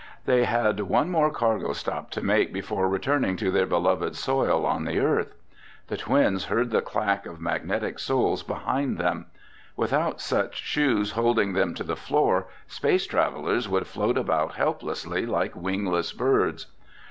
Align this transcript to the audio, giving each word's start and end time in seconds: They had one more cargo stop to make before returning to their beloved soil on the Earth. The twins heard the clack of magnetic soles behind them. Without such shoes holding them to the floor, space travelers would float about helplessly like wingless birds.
They 0.25 0.45
had 0.45 0.79
one 0.79 1.11
more 1.11 1.29
cargo 1.29 1.73
stop 1.73 2.09
to 2.09 2.23
make 2.25 2.51
before 2.51 2.89
returning 2.89 3.35
to 3.37 3.51
their 3.51 3.67
beloved 3.67 4.15
soil 4.15 4.65
on 4.65 4.85
the 4.85 4.99
Earth. 4.99 5.35
The 5.89 5.97
twins 5.97 6.45
heard 6.45 6.71
the 6.71 6.81
clack 6.81 7.27
of 7.27 7.39
magnetic 7.39 7.99
soles 7.99 8.41
behind 8.41 8.97
them. 8.97 9.27
Without 9.77 10.19
such 10.19 10.55
shoes 10.59 11.11
holding 11.11 11.53
them 11.53 11.75
to 11.75 11.83
the 11.83 11.95
floor, 11.95 12.47
space 12.65 13.05
travelers 13.05 13.69
would 13.69 13.85
float 13.85 14.17
about 14.17 14.55
helplessly 14.55 15.27
like 15.27 15.55
wingless 15.55 16.13
birds. 16.13 16.65